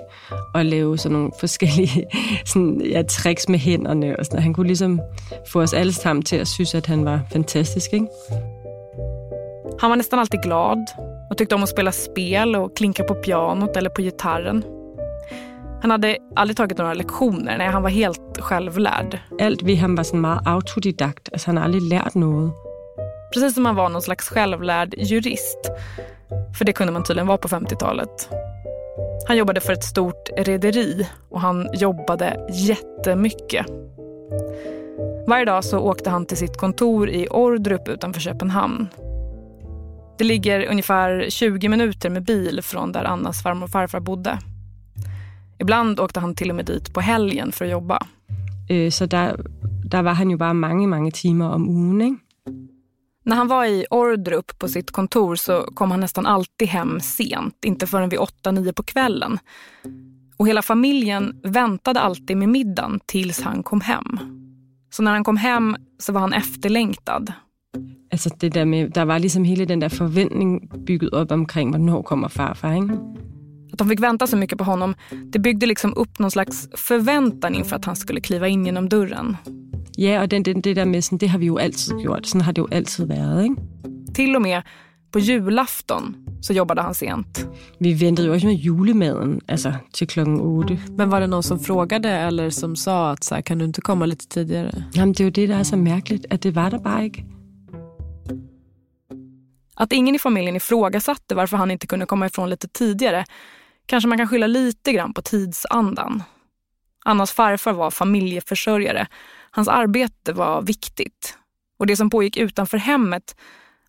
og 0.54 0.66
lave 0.66 0.98
sådan 0.98 1.18
nogle 1.18 1.31
forskellige 1.40 2.06
sådan, 2.46 2.81
ja, 2.81 3.02
tricks 3.02 3.50
med 3.50 3.60
hænderne. 3.60 4.19
Og 4.19 4.26
sådan. 4.26 4.42
Han 4.42 4.54
kunne 4.54 4.68
ligesom 4.68 5.02
få 5.47 5.62
os 5.62 5.74
alle 5.74 5.94
sammen 5.94 6.24
til 6.24 6.36
at 6.36 6.47
synes, 6.47 6.76
at 6.76 6.86
han 6.86 7.06
var 7.06 7.19
fantastisk. 7.31 7.94
Ikke? 7.94 8.07
Han 9.80 9.90
var 9.90 9.98
nästan 9.98 10.19
alltid 10.19 10.42
glad 10.42 10.92
och 11.30 11.38
tyckte 11.38 11.56
om 11.56 11.64
att 11.64 11.69
spela 11.69 11.92
spel 11.92 12.56
och 12.56 12.78
klinka 12.78 13.04
på 13.04 13.16
pianot 13.16 13.78
eller 13.78 13.90
på 13.90 14.02
gitarren. 14.02 14.64
Han 15.81 15.92
hade 15.92 16.18
aldrig 16.36 16.57
tagit 16.57 16.78
några 16.78 16.94
lektioner, 16.94 17.57
nej 17.57 17.68
han 17.68 17.84
var 17.84 17.90
helt 17.90 18.38
självlärd. 18.40 19.19
Alt 19.42 19.64
ved 19.64 19.78
ham 19.78 19.96
var 19.96 20.16
meget 20.16 20.48
autodidakt. 20.48 21.30
Altså 21.31 21.48
han 21.48 21.57
har 21.57 21.64
aldrig 21.64 21.84
lært 21.84 22.16
noget. 22.16 22.52
Precis 23.34 23.54
som 23.54 23.66
han 23.66 23.76
var 23.76 23.90
någon 23.90 24.02
slags 24.02 24.30
självlärd 24.30 24.94
jurist. 24.98 25.72
För 26.57 26.66
det 26.66 26.74
kunde 26.74 26.94
man 26.94 27.04
tydligen 27.04 27.28
vara 27.28 27.38
på 27.38 27.48
50-talet. 27.48 28.30
Han 29.28 29.38
jobbade 29.38 29.62
för 29.62 29.74
ett 29.74 29.84
stort 29.84 30.30
rederi 30.38 31.07
och 31.30 31.42
han 31.42 31.69
jobbade 31.74 32.48
jättemycket. 32.50 33.66
Varje 35.28 35.46
dag 35.46 35.64
så 35.64 35.80
åkte 35.80 36.10
han 36.10 36.26
till 36.26 36.38
sitt 36.38 36.57
kontor 36.57 37.10
i 37.10 37.28
Ordrup 37.28 37.88
utanför 37.88 38.22
Köpenhamn. 38.22 38.88
Det 40.18 40.24
ligger 40.24 40.66
ungefär 40.71 41.30
20 41.30 41.69
minuter 41.69 42.09
med 42.09 42.24
bil 42.24 42.62
från 42.64 42.92
där 42.92 43.04
Annas 43.04 43.44
farmor 43.44 43.64
och 43.64 43.71
farfar 43.71 44.00
bodde. 44.00 44.40
Ibland 45.59 46.00
åkte 46.00 46.19
han 46.19 46.36
till 46.36 46.50
och 46.50 46.56
med 46.56 46.66
dit 46.66 46.94
på 46.94 47.02
helgen 47.02 47.52
för 47.52 47.66
att 47.66 47.71
jobba. 47.71 48.00
Øh, 48.69 48.92
Så 48.92 49.06
der, 49.06 49.36
der 49.92 50.02
var 50.02 50.14
han 50.14 50.31
jo 50.31 50.38
bare 50.38 50.54
mange, 50.54 50.88
mange 50.88 51.12
timer 51.12 51.50
om 51.50 51.69
ugen. 51.69 52.19
När 53.26 53.36
han 53.36 53.47
var 53.47 53.66
i 53.66 53.86
Ordrup 53.90 54.59
på 54.59 54.68
sitt 54.68 54.92
kontor 54.92 55.36
så 55.36 55.62
kom 55.74 55.92
han 55.92 56.00
nästan 56.00 56.26
alltid 56.26 56.68
hem 56.68 57.00
sent, 57.00 57.66
inte 57.66 57.88
förrän 57.88 58.09
vid 58.09 58.19
8-9 58.19 58.74
på 58.74 58.83
kvällen. 58.83 59.40
Och 60.38 60.47
hela 60.47 60.62
familjen 60.62 61.42
väntade 61.44 62.00
alltid 62.00 62.38
med 62.38 62.50
middagen 62.50 63.00
tills 63.06 63.42
han 63.42 63.64
kom 63.64 63.81
hem. 63.81 64.19
Så 64.90 65.04
när 65.04 65.12
han 65.12 65.24
kom 65.24 65.38
hem 65.38 65.76
så 66.00 66.14
var 66.14 66.21
han 66.21 66.33
efterlängtad. 66.33 67.33
Altså 68.18 68.30
det 68.42 68.54
der 68.54 68.66
med, 68.66 68.90
der 68.90 69.02
var 69.02 69.18
ligesom 69.18 69.44
hele 69.44 69.66
den 69.66 69.81
der 69.81 69.88
forventning 69.88 70.69
bygget 70.88 71.09
op 71.14 71.31
omkring, 71.31 71.69
hvornår 71.69 72.02
kommer 72.02 72.28
farfar, 72.28 72.74
ikke? 72.74 73.00
Att 73.74 73.80
de 73.80 73.90
fick 73.90 74.02
vänta 74.02 74.28
så 74.28 74.38
mycket 74.38 74.57
på 74.57 74.64
honom, 74.64 74.95
det 75.33 75.40
byggde 75.40 75.66
liksom 75.66 75.94
upp 75.97 76.19
någon 76.19 76.31
slags 76.31 76.69
förväntan 76.76 77.56
inför 77.56 77.76
att 77.76 77.86
han 77.86 77.95
skulle 77.95 78.21
kliva 78.21 78.47
in 78.47 78.66
genom 78.66 78.90
dörren. 78.90 79.38
Ja, 79.97 80.21
og 80.21 80.31
den, 80.31 80.44
den, 80.44 80.62
det 80.62 80.76
der 80.76 80.86
med, 80.86 81.04
sådan, 81.04 81.18
det 81.18 81.30
har 81.30 81.40
vi 81.40 81.45
jo 81.45 81.57
altid 81.57 82.00
gjort. 82.00 82.26
Sådan 82.26 82.42
har 82.42 82.52
det 82.52 82.62
jo 82.62 82.68
altid 82.71 83.06
været, 83.06 83.44
ikke? 83.44 83.56
Till 84.14 84.36
och 84.36 84.42
med 84.42 84.62
på 85.12 85.19
julafton 85.19 86.16
så 86.42 86.54
jobbade 86.54 86.81
han 86.81 86.94
sent. 86.94 87.47
Vi 87.80 87.94
väntade 87.94 88.28
ju 88.28 88.36
också 88.36 88.47
med 88.47 88.56
julematen, 88.56 89.42
alltså 89.47 89.74
till 89.94 90.07
klockan 90.07 90.42
åtta. 90.42 90.78
Men 90.97 91.09
var 91.09 91.21
det 91.21 91.28
någon 91.28 91.44
som 91.44 91.59
frågade 91.59 92.09
eller 92.09 92.50
som 92.50 92.76
sa 92.76 93.12
att 93.12 93.24
så 93.24 93.36
här, 93.36 93.42
kan 93.42 93.57
du 93.57 93.66
inte 93.66 93.81
komma 93.81 94.06
lite 94.06 94.28
tidigare? 94.28 94.83
Jamen, 94.94 95.14
det 95.14 95.24
är 95.24 95.26
ju 95.26 95.31
det, 95.31 95.47
der 95.47 95.59
er 95.59 95.64
så 95.64 95.78
märkligt, 95.78 96.26
att 96.30 96.42
det 96.42 96.52
var 96.52 96.69
der 96.69 96.80
bara 96.80 97.04
inte. 97.04 97.37
Att 99.80 99.94
ingen 99.94 100.16
i 100.16 100.19
familjen 100.19 100.56
ifrågasatte 100.56 101.36
varför 101.36 101.57
han 101.57 101.72
inte 101.72 101.88
kunde 101.88 102.06
komma 102.06 102.26
ifrån 102.26 102.50
lite 102.50 102.68
tidigare 102.68 103.26
kanske 103.86 104.07
man 104.07 104.18
kan 104.18 104.28
skylla 104.28 104.48
lite 104.48 104.92
grann 104.92 105.14
på 105.14 105.22
tidsandan. 105.22 106.24
Annas 107.06 107.31
farfar 107.31 107.74
var 107.74 107.92
familjeförsörjare. 107.92 109.07
Hans 109.52 109.68
arbete 109.68 110.34
var 110.34 110.62
viktigt. 110.62 111.38
Och 111.80 111.88
det 111.88 111.96
som 111.96 112.10
pågick 112.10 112.38
utanför 112.38 112.78
hemmet, 112.78 113.36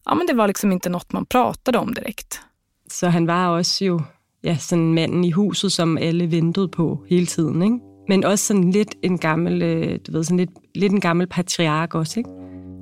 ja 0.04 0.14
men 0.14 0.26
det 0.26 0.32
var 0.32 0.46
liksom 0.46 0.72
inte 0.72 0.88
något 0.88 1.12
man 1.12 1.26
pratade 1.26 1.78
om 1.78 1.94
direkt. 1.94 2.40
Så 2.90 3.06
han 3.06 3.26
var 3.26 3.58
också 3.58 3.84
ju 3.84 4.00
ja, 4.40 4.58
sådan 4.58 4.94
manden 4.94 5.24
i 5.24 5.32
huset, 5.32 5.72
som 5.72 5.96
alla 5.96 6.26
väntade 6.26 6.68
på 6.68 7.04
hela 7.08 7.26
tiden. 7.26 7.62
Ikke? 7.62 7.84
Men 8.08 8.24
också 8.24 8.36
sådan 8.36 8.70
lidt 8.70 8.94
en 9.02 9.18
gammel, 9.18 9.62
øh, 9.62 9.98
du 10.06 10.12
ved, 10.12 10.24
sådan 10.24 10.36
lidt, 10.36 10.50
lidt 10.74 10.92
en 10.92 11.00
gammel 11.00 11.26
patriark 11.26 11.94
också. 11.94 12.20
Ikke? 12.20 12.30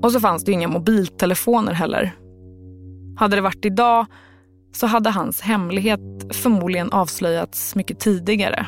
Och 0.03 0.13
så 0.13 0.21
fanns 0.21 0.45
det 0.45 0.53
ju 0.53 0.55
inga 0.55 0.69
mobiltelefoner 0.69 1.73
heller. 1.75 2.26
Hade 3.17 3.37
det 3.37 3.43
varit 3.43 3.65
idag 3.65 4.07
så 4.73 4.87
hade 4.87 5.11
hans 5.11 5.41
hemlighet 5.41 6.01
förmodligen 6.33 6.93
avslöjats 6.93 7.75
mycket 7.75 7.99
tidigare. 7.99 8.67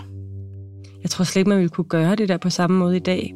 Jag 1.02 1.10
tror 1.10 1.24
slet 1.24 1.46
man 1.46 1.56
ville 1.56 1.68
kunne 1.68 1.88
gøre 1.88 2.16
det 2.16 2.26
der 2.26 2.38
på 2.38 2.50
samme 2.50 2.78
måde 2.78 2.96
i 2.96 3.00
dag. 3.00 3.34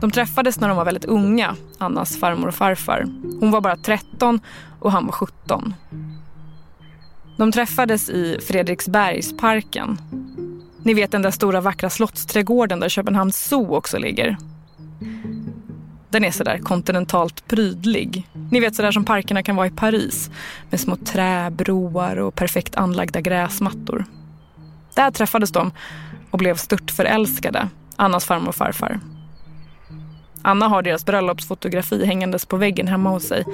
De 0.00 0.10
träffades 0.10 0.60
när 0.60 0.68
de 0.68 0.76
var 0.76 0.84
väldigt 0.84 1.04
unga, 1.04 1.56
Annas 1.78 2.16
farmor 2.16 2.48
och 2.48 2.54
farfar. 2.54 3.06
Hon 3.40 3.50
var 3.50 3.60
bara 3.60 3.76
13 3.76 4.40
och 4.80 4.92
han 4.92 5.06
var 5.06 5.12
17. 5.12 5.74
De 7.38 7.52
träffades 7.52 8.10
i 8.10 8.38
Fredriksbergsparken. 8.48 9.98
Ni 10.82 10.94
vet 10.94 11.10
den 11.10 11.22
där 11.22 11.30
stora 11.30 11.60
vackra 11.60 11.90
slottsträdgården 11.90 12.80
där 12.80 12.88
Köpenhamns 12.88 13.44
zoo 13.44 13.74
också 13.76 13.98
ligger. 13.98 14.36
Den 16.10 16.24
är 16.24 16.30
sådär 16.30 16.58
kontinentalt 16.58 17.48
prydlig. 17.48 18.28
Ni 18.50 18.60
vet 18.60 18.74
sådär 18.74 18.92
som 18.92 19.04
parkerna 19.04 19.42
kan 19.42 19.56
vara 19.56 19.66
i 19.66 19.70
Paris. 19.70 20.30
Med 20.70 20.80
små 20.80 20.96
träbroar 20.96 22.16
och 22.16 22.34
perfekt 22.34 22.76
anlagda 22.76 23.20
gräsmattor. 23.20 24.04
Där 24.94 25.10
träffades 25.10 25.52
de 25.52 25.72
och 26.30 26.38
blev 26.38 26.56
störtförälskade, 26.56 27.68
Annas 27.96 28.24
farmor 28.24 28.48
och 28.48 28.54
farfar. 28.54 29.00
Anna 30.42 30.68
har 30.68 30.82
deras 30.82 31.06
bröllopsfotografi 31.06 32.04
hängandes 32.06 32.46
på 32.46 32.56
väggen 32.56 32.88
hemma 32.88 33.10
hos 33.10 33.24
sig. 33.24 33.44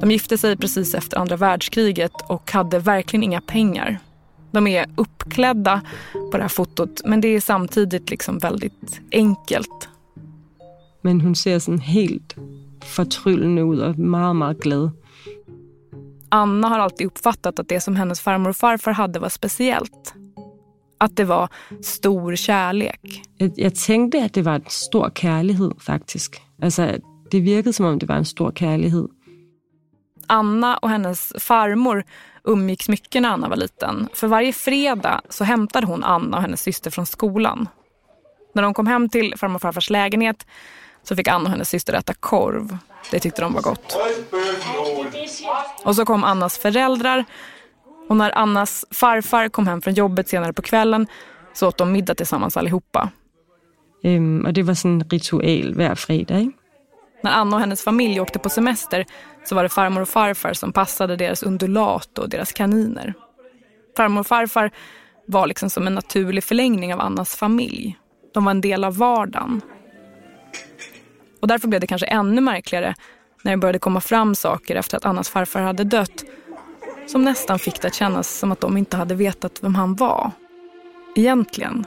De 0.00 0.10
gifte 0.10 0.38
sig 0.38 0.56
precis 0.56 0.94
efter 0.94 1.18
andra 1.18 1.36
världskriget 1.36 2.12
och 2.26 2.52
hade 2.52 2.78
verkligen 2.78 3.22
inga 3.22 3.40
pengar. 3.40 3.98
De 4.50 4.66
är 4.66 4.86
uppklädda 4.96 5.80
på 6.12 6.36
det 6.36 6.42
här 6.42 6.48
fotot 6.48 7.00
men 7.04 7.20
det 7.20 7.28
är 7.28 7.40
samtidigt 7.40 8.10
liksom 8.10 8.38
väldigt 8.38 9.00
enkelt. 9.12 9.88
Men 11.04 11.20
hon 11.20 11.34
ser 11.34 11.58
sådan 11.58 11.80
helt 11.80 12.36
fortryllende 12.84 13.62
ut 13.62 13.80
och 13.80 13.98
meget, 13.98 14.36
meget 14.36 14.60
glad. 14.60 14.90
Anna 16.28 16.68
har 16.68 16.78
alltid 16.78 17.06
uppfattat 17.06 17.58
att 17.58 17.68
det 17.68 17.80
som 17.80 17.96
hennes 17.96 18.20
farmor 18.20 18.50
och 18.50 18.56
farfar 18.56 18.92
hade 18.92 19.18
var 19.18 19.28
speciellt. 19.28 20.14
Att 20.98 21.16
det 21.16 21.24
var 21.24 21.48
stor 21.82 22.36
kärlek. 22.36 23.22
Jag, 23.38 23.52
jag 23.56 23.74
tänkte 23.74 24.24
att 24.24 24.34
det 24.34 24.42
var 24.42 24.54
en 24.54 24.64
stor 24.68 25.10
kärlighet 25.14 25.82
faktiskt. 25.82 26.40
Alltså, 26.62 26.88
det 27.30 27.40
virkade 27.40 27.72
som 27.72 27.86
om 27.86 27.98
det 27.98 28.06
var 28.06 28.16
en 28.16 28.24
stor 28.24 28.52
kärlighet. 28.52 29.10
Anna 30.26 30.76
och 30.76 30.90
hennes 30.90 31.32
farmor 31.38 32.04
umgicks 32.44 32.88
mycket 32.88 33.22
när 33.22 33.28
Anna 33.28 33.48
var 33.48 33.56
liten. 33.56 34.08
För 34.12 34.26
varje 34.26 34.52
fredag 34.52 35.20
så 35.28 35.44
hämtade 35.44 35.86
hon 35.86 36.04
Anna 36.04 36.36
och 36.36 36.42
hennes 36.42 36.62
syster 36.62 36.90
från 36.90 37.06
skolan. 37.06 37.68
När 38.54 38.62
de 38.62 38.74
kom 38.74 38.86
hem 38.86 39.08
till 39.08 39.34
farmor 39.36 39.54
och 39.54 39.62
farfars 39.62 39.90
lägenhet 39.90 40.46
så 41.04 41.16
fick 41.16 41.28
Anna 41.28 41.44
och 41.44 41.50
hennes 41.50 41.68
syster 41.68 41.92
äta 41.92 42.14
korv. 42.14 42.78
Det 43.10 43.20
tyckte 43.20 43.42
de 43.42 43.54
var 43.54 43.62
gott. 43.62 43.96
Och 45.84 45.96
så 45.96 46.04
kom 46.04 46.24
Annas 46.24 46.58
föräldrar 46.58 47.24
och 48.08 48.16
när 48.16 48.38
Annas 48.38 48.84
farfar 48.90 49.48
kom 49.48 49.66
hem 49.66 49.82
från 49.82 49.94
jobbet 49.94 50.28
senare 50.28 50.52
på 50.52 50.62
kvällen 50.62 51.06
så 51.52 51.68
åt 51.68 51.78
de 51.78 51.92
middag 51.92 52.14
tillsammans 52.14 52.56
allihopa. 52.56 53.08
Um, 54.02 54.46
och 54.46 54.52
det 54.52 54.62
var 54.62 54.86
en 54.86 55.04
ritual 55.04 55.74
varje 55.74 55.96
fredag. 55.96 56.50
När 57.22 57.32
Anna 57.32 57.56
och 57.56 57.60
hennes 57.60 57.84
familj 57.84 58.20
åkte 58.20 58.38
på 58.38 58.48
semester 58.48 59.06
så 59.44 59.54
var 59.54 59.62
det 59.62 59.68
farmor 59.68 60.00
och 60.00 60.08
farfar 60.08 60.52
som 60.52 60.72
passade 60.72 61.16
deras 61.16 61.42
undulat 61.42 62.18
och 62.18 62.28
deras 62.28 62.52
kaniner. 62.52 63.14
Farmor 63.96 64.20
och 64.20 64.26
farfar 64.26 64.70
var 65.26 65.46
liksom 65.46 65.70
som 65.70 65.86
en 65.86 65.94
naturlig 65.94 66.44
förlängning 66.44 66.94
av 66.94 67.00
Annas 67.00 67.36
familj. 67.36 67.98
De 68.34 68.44
var 68.44 68.50
en 68.50 68.60
del 68.60 68.84
av 68.84 68.96
vardagen. 68.96 69.60
Och 71.44 71.48
därför 71.48 71.68
blev 71.68 71.80
det 71.80 71.86
kanske 71.86 72.06
ännu 72.06 72.40
märkligare 72.40 72.94
när 73.42 73.52
det 73.52 73.58
började 73.58 73.78
komma 73.78 74.00
fram 74.00 74.34
saker 74.34 74.76
efter 74.76 74.96
att 74.96 75.04
Annas 75.04 75.28
farfar 75.28 75.60
hade 75.60 75.84
dött 75.84 76.24
som 77.06 77.22
nästan 77.22 77.58
fick 77.58 77.80
det 77.80 77.88
att 77.88 77.94
kännas 77.94 78.38
som 78.38 78.52
att 78.52 78.60
de 78.60 78.76
inte 78.76 78.96
hade 78.96 79.14
vetat 79.14 79.58
vem 79.62 79.74
han 79.74 79.94
var. 79.94 80.30
Egentligen. 81.16 81.84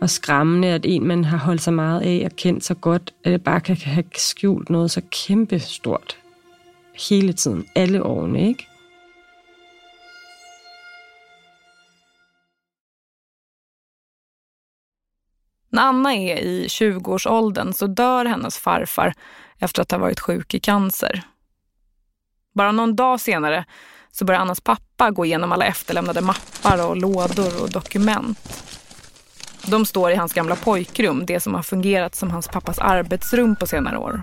Och 0.00 0.10
skrämmande 0.10 0.74
att 0.74 0.86
en, 0.86 1.08
man 1.08 1.24
har 1.24 1.38
hållit 1.38 1.62
så 1.62 1.70
mycket 1.70 2.22
av 2.22 2.32
och 2.32 2.38
känt 2.40 2.64
så 2.64 2.74
gott 2.74 3.08
att 3.08 3.14
det 3.22 3.44
bara 3.44 3.60
kan 3.60 3.76
ha 3.76 4.02
skjult 4.12 4.68
något 4.68 4.92
så 4.92 5.00
kämpestort 5.10 6.16
hela 7.10 7.32
tiden, 7.32 7.64
alla 7.74 8.04
åren. 8.04 8.36
Inte? 8.36 8.64
När 15.74 15.82
Anna 15.82 16.14
är 16.14 16.36
i 16.36 16.66
20-årsåldern 16.66 17.72
så 17.72 17.86
dör 17.86 18.24
hennes 18.24 18.58
farfar 18.58 19.14
efter 19.58 19.82
att 19.82 19.90
ha 19.90 19.98
varit 19.98 20.20
sjuk 20.20 20.54
i 20.54 20.60
cancer. 20.60 21.22
Bara 22.54 22.72
någon 22.72 22.96
dag 22.96 23.20
senare 23.20 23.64
så 24.10 24.24
börjar 24.24 24.40
Annas 24.40 24.60
pappa 24.60 25.10
gå 25.10 25.24
igenom 25.24 25.52
alla 25.52 25.66
efterlämnade 25.66 26.20
mappar 26.20 26.86
och 26.86 26.96
lådor 26.96 27.62
och 27.62 27.70
dokument. 27.70 28.64
De 29.66 29.86
står 29.86 30.10
i 30.10 30.14
hans 30.14 30.32
gamla 30.32 30.56
pojkrum, 30.56 31.26
det 31.26 31.40
som 31.40 31.54
har 31.54 31.62
fungerat 31.62 32.14
som 32.14 32.30
hans 32.30 32.48
pappas 32.48 32.78
arbetsrum 32.78 33.56
på 33.56 33.66
senare 33.66 33.98
år. 33.98 34.22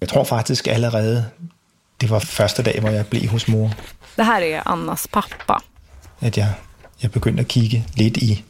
Jag 0.00 0.08
tror 0.08 0.24
faktiskt 0.24 0.68
allerede, 0.68 1.24
det 1.96 2.06
var 2.06 2.20
första 2.20 2.62
dagen 2.62 2.82
hvor 2.82 2.92
jag 2.92 3.06
blev 3.06 3.30
hos 3.30 3.46
mor, 3.46 3.70
Det 4.16 4.22
här 4.22 4.42
är 4.42 4.68
Annas 4.68 5.06
pappa. 5.06 5.62
at 6.20 6.38
jeg, 6.38 6.54
jeg 7.02 7.10
begyndte 7.12 7.40
at 7.40 7.48
kigge 7.48 7.84
lidt 7.96 8.16
i, 8.16 8.44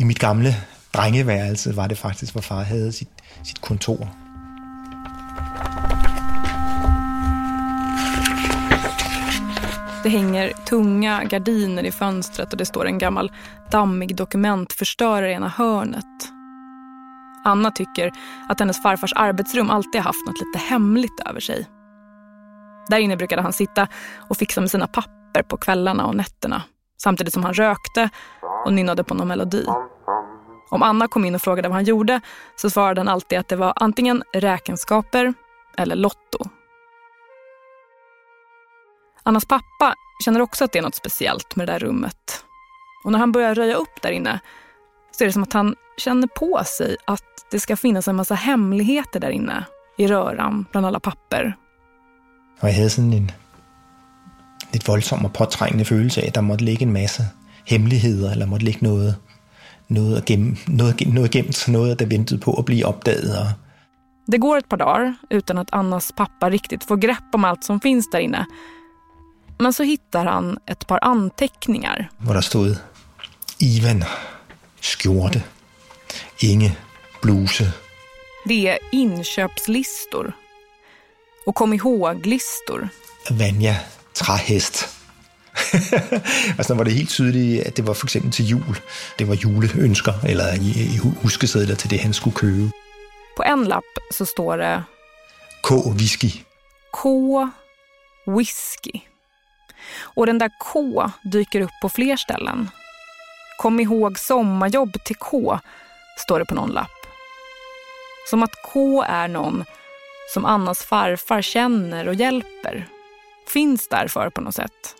i 0.00 0.04
mit 0.04 0.18
gamle 0.18 0.54
drengeværelse, 0.94 1.76
var 1.76 1.86
det 1.86 1.98
faktisk, 1.98 2.32
hvor 2.32 2.40
far 2.42 2.62
havde 2.62 2.92
sit, 2.92 3.08
sit 3.42 3.60
kontor. 3.60 4.08
Det 10.02 10.10
hänger 10.10 10.52
tunga 10.66 11.24
gardiner 11.24 11.82
i 11.82 11.90
fönstret 11.90 12.52
och 12.52 12.58
det 12.58 12.64
står 12.64 12.84
en 12.84 12.98
gammal 12.98 13.32
dammig 13.72 14.16
dokumentförstörare 14.16 15.30
i 15.30 15.34
ena 15.34 15.48
hörnet. 15.48 16.32
Anna 17.44 17.70
tycker 17.70 18.10
att 18.48 18.60
hennes 18.60 18.82
farfars 18.82 19.12
arbetsrum 19.16 19.70
alltid 19.70 20.00
har 20.00 20.04
haft 20.04 20.26
något 20.26 20.40
lite 20.40 20.58
hemligt 20.58 21.20
över 21.26 21.40
sig. 21.40 21.66
Där 22.88 22.98
inne 22.98 23.16
brukade 23.16 23.42
han 23.42 23.52
sitta 23.52 23.88
och 24.30 24.36
fixa 24.36 24.60
med 24.60 24.70
sina 24.70 24.86
papper 24.86 25.42
på 25.42 25.56
kvällarna 25.56 26.06
och 26.06 26.16
nätterna 26.16 26.62
samtidigt 27.02 27.34
som 27.34 27.44
han 27.44 27.54
rökte 27.54 28.10
och 28.64 28.72
nynnade 28.72 29.04
på 29.04 29.14
någon 29.14 29.28
melodi. 29.28 29.64
Om 30.70 30.82
Anna 30.82 31.08
kom 31.08 31.24
in 31.24 31.34
och 31.34 31.42
frågade 31.42 31.68
vad 31.68 31.74
han 31.74 31.84
gjorde 31.84 32.20
så 32.56 32.70
svarade 32.70 33.00
han 33.00 33.08
alltid 33.08 33.38
att 33.38 33.48
det 33.48 33.56
var 33.56 33.72
antingen 33.76 34.22
räkenskaper 34.32 35.34
eller 35.76 35.96
lotto. 35.96 36.48
Annas 39.22 39.44
pappa 39.44 39.94
känner 40.24 40.40
också 40.40 40.64
att 40.64 40.72
det 40.72 40.78
är 40.78 40.82
något 40.82 40.94
speciellt 40.94 41.56
med 41.56 41.68
det 41.68 41.72
där 41.72 41.78
rummet. 41.78 42.44
Och 43.04 43.12
när 43.12 43.18
han 43.18 43.32
börjar 43.32 43.54
röja 43.54 43.74
upp 43.74 44.02
där 44.02 44.10
inne 44.10 44.40
så 45.10 45.24
är 45.24 45.26
det 45.26 45.32
som 45.32 45.42
att 45.42 45.52
han 45.52 45.74
känner 45.96 46.26
på 46.26 46.62
sig 46.64 46.96
att 47.04 47.46
det 47.50 47.60
ska 47.60 47.76
finnas 47.76 48.08
en 48.08 48.16
massa 48.16 48.34
hemligheter 48.34 49.20
där 49.20 49.30
inne 49.30 49.64
i 49.98 50.06
röran 50.06 50.66
bland 50.72 50.86
alla 50.86 51.00
papper. 51.00 51.56
Jag 52.60 52.68
hade 52.68 52.74
havde 52.74 52.90
sådan 52.90 53.12
en 53.12 53.32
lite 54.72 54.90
våldsam 54.90 55.24
och 55.24 55.32
påträngande 55.32 55.84
känsla 55.84 56.22
att 56.22 56.34
det 56.34 56.42
måste 56.42 56.64
måtte 56.64 56.84
en 56.84 56.92
massa 56.92 57.24
hemligheter. 57.64 58.32
eller 58.32 58.46
måste 58.46 58.64
ligga 58.64 58.78
något 58.80 59.29
noget, 59.90 60.16
at 60.16 60.24
gemme, 60.24 60.56
noget, 60.66 61.06
noget 61.14 61.30
gemt, 61.30 61.68
noget, 61.68 61.98
der 61.98 62.06
ventede 62.06 62.40
på 62.40 62.54
at 62.58 62.64
blive 62.64 62.86
opdaget. 62.86 63.38
Og 63.38 63.46
Det 64.32 64.40
går 64.40 64.56
ett 64.56 64.68
par 64.68 64.76
dagar 64.76 65.14
utan 65.30 65.58
att 65.58 65.68
Annas 65.72 66.12
pappa 66.16 66.50
riktigt 66.50 66.84
får 66.84 66.96
grepp 66.96 67.34
om 67.34 67.44
allt 67.44 67.64
som 67.64 67.80
finns 67.80 68.10
där 68.12 68.18
inne. 68.18 68.46
Men 69.58 69.72
så 69.72 69.82
hittar 69.82 70.24
han 70.24 70.58
ett 70.66 70.86
par 70.86 70.98
anteckningar. 71.02 72.08
hvor 72.18 72.34
der 72.34 72.40
stod 72.40 72.76
Ivan, 73.58 74.04
skjorte, 74.80 75.42
Inge, 76.42 76.76
bluse. 77.22 77.72
Det 78.44 78.68
är 78.68 78.78
inköpslistor 78.92 80.32
och 81.46 81.54
kom 81.54 81.72
ihåg-listor. 81.74 82.88
Vanja 83.30 83.76
træhest. 84.12 84.88
altså, 86.58 86.74
var 86.74 86.84
det 86.84 86.92
helt 86.92 87.10
tydeligt, 87.10 87.62
at 87.62 87.76
det 87.76 87.86
var 87.86 87.94
for 87.94 88.06
eksempel 88.06 88.32
til 88.32 88.48
jul. 88.48 88.76
Det 89.18 89.28
var 89.28 89.34
juleønsker 89.34 90.12
eller 90.28 90.44
huskesedler 91.22 91.74
til 91.74 91.90
det, 91.90 92.00
han 92.00 92.12
skulle 92.12 92.36
købe. 92.36 92.70
På 93.36 93.42
en 93.42 93.64
lapp 93.64 94.00
så 94.12 94.24
står 94.24 94.56
det 94.56 94.82
K. 95.62 95.70
Whisky. 95.96 96.30
K. 96.92 97.04
Whisky. 98.26 99.00
Och 100.02 100.26
den 100.26 100.38
där 100.38 100.50
K 100.60 101.10
dyker 101.22 101.60
upp 101.60 101.70
på 101.82 101.88
fler 101.88 102.16
ställen. 102.16 102.70
Kom 103.58 103.80
ihåg 103.80 104.18
sommarjobb 104.18 105.04
till 105.04 105.16
K, 105.16 105.58
står 106.18 106.38
det 106.38 106.44
på 106.44 106.54
någon 106.54 106.70
lapp. 106.70 107.06
Som 108.30 108.42
att 108.42 108.62
K 108.62 109.02
är 109.02 109.28
någon 109.28 109.64
som 110.34 110.44
Annas 110.44 110.84
farfar 110.84 111.42
känner 111.42 112.08
och 112.08 112.14
hjälper. 112.14 112.86
Finns 113.48 113.88
därför 113.88 114.30
på 114.30 114.40
något 114.40 114.54
sätt. 114.54 114.94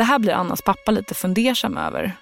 Det 0.00 0.04
här 0.04 0.18
blir 0.18 0.32
Annas 0.32 0.62
pappa 0.62 0.90
lite 0.90 1.14
fundersam 1.14 1.76
över. 1.76 2.12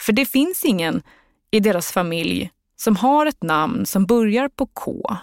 För 0.00 0.12
det 0.12 0.26
finns 0.26 0.64
ingen 0.64 1.02
i 1.50 1.60
deras 1.60 1.92
familj 1.92 2.50
som 2.76 2.96
har 2.96 3.26
ett 3.26 3.42
namn 3.42 3.86
som 3.86 4.06
börjar 4.06 4.48
på 4.48 4.66
K. 4.66 5.16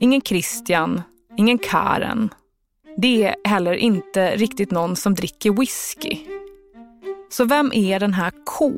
Ingen 0.00 0.20
Christian, 0.20 1.02
ingen 1.36 1.58
Karen. 1.58 2.34
Det 2.96 3.24
är 3.24 3.34
heller 3.44 3.72
inte 3.74 4.36
riktigt 4.36 4.70
någon 4.70 4.96
som 4.96 5.14
dricker 5.14 5.50
whisky. 5.50 6.18
Så 7.30 7.44
vem 7.44 7.72
är 7.74 8.00
den 8.00 8.12
här 8.12 8.32
K? 8.46 8.72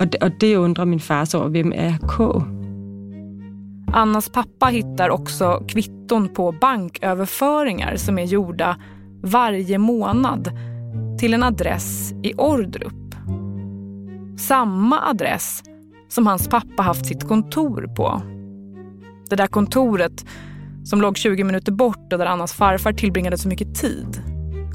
Och 0.00 0.06
det, 0.06 0.18
och 0.18 0.32
det 0.40 0.56
undrar 0.56 0.84
min 0.84 1.00
far 1.00 1.24
så, 1.24 1.48
vem 1.48 1.72
är 1.72 1.98
K? 2.16 2.42
Annas 3.92 4.28
pappa 4.28 4.66
hittar 4.66 5.08
också 5.10 5.64
kvitton 5.68 6.28
på 6.28 6.52
banköverföringar 6.52 7.96
som 7.96 8.18
är 8.18 8.24
gjorda 8.24 8.76
varje 9.22 9.78
månad 9.78 10.50
till 11.18 11.34
en 11.34 11.42
adress 11.42 12.12
i 12.22 12.34
Ordrup. 12.34 13.14
Samma 14.38 15.00
adress 15.08 15.62
som 16.08 16.26
hans 16.26 16.48
pappa 16.48 16.82
haft 16.82 17.06
sitt 17.06 17.28
kontor 17.28 17.94
på. 17.96 18.22
Det 19.30 19.36
där 19.36 19.46
kontoret 19.46 20.26
som 20.84 21.00
låg 21.00 21.16
20 21.16 21.44
minuter 21.44 21.72
bort 21.72 22.12
och 22.12 22.18
där 22.18 22.26
Annas 22.26 22.52
farfar 22.52 22.92
tillbringade 22.92 23.38
så 23.38 23.48
mycket 23.48 23.74
tid. 23.74 24.22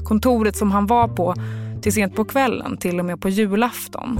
Kontoret 0.04 0.56
som 0.56 0.70
han 0.70 0.86
var 0.86 1.08
på 1.08 1.34
till 1.82 1.92
sent 1.92 2.16
på 2.16 2.24
kvällen, 2.24 2.76
till 2.76 2.98
och 2.98 3.04
med 3.04 3.20
på 3.20 3.28
julafton. 3.28 4.18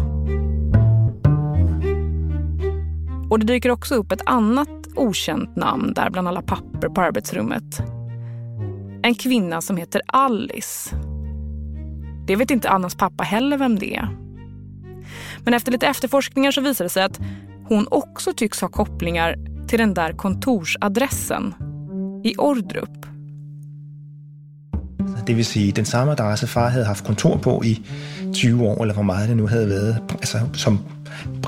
Och 3.31 3.38
det 3.38 3.47
dyker 3.47 3.71
också 3.71 3.95
upp 3.95 4.12
ett 4.12 4.23
annat 4.26 4.69
okänt 4.97 5.57
namn 5.57 5.93
där 5.95 6.11
bland 6.11 6.28
alla 6.28 6.43
papper 6.43 6.88
på 6.88 7.00
arbetsrummet. 7.00 7.83
En 9.02 9.14
kvinna 9.14 9.61
som 9.61 9.76
heter 9.76 10.02
Alice. 10.07 10.97
Det 12.26 12.37
vet 12.37 12.50
inte 12.50 12.71
Annas 12.71 12.95
pappa 12.95 13.25
heller 13.25 13.59
vem 13.59 13.78
det 13.78 13.97
är. 13.97 14.09
Men 15.45 15.54
efter 15.54 15.73
lite 15.73 15.87
efterforskningar 15.87 16.50
så 16.50 16.61
visar 16.61 16.85
det 16.85 16.88
sig 16.88 17.02
att 17.02 17.21
hon 17.69 17.87
också 17.90 18.33
tycks 18.33 18.61
ha 18.61 18.69
kopplingar 18.69 19.37
till 19.69 19.78
den 19.78 19.95
där 19.95 20.12
kontorsadressen 20.12 21.54
i 22.25 22.37
Ordrup. 22.37 23.07
Det 25.26 25.35
vill 25.35 25.47
säga 25.47 25.73
den 25.75 25.85
samma 25.85 26.12
adress 26.12 26.40
far 26.40 26.71
hade 26.71 26.85
haft 26.85 27.07
kontor 27.07 27.38
på 27.38 27.64
i 27.64 27.83
20 28.35 28.66
år, 28.66 28.83
eller 28.83 28.95
hur 28.95 29.02
mycket 29.02 29.28
det 29.28 29.35
nu 29.35 29.47
hade 29.47 29.66
varit, 29.66 30.12
alltså, 30.12 30.38
som, 30.54 30.78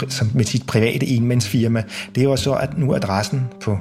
som 0.09 0.31
med 0.35 0.47
sitt 0.47 0.67
privata 0.67 1.07
enmansfirma. 1.07 1.83
Det 2.15 2.27
var 2.27 2.37
så 2.37 2.55
att 2.55 2.79
nu 2.79 2.95
adressen 2.95 3.47
på 3.61 3.79